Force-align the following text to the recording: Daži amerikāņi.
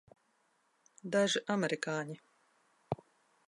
Daži 1.15 1.43
amerikāņi. 1.57 2.19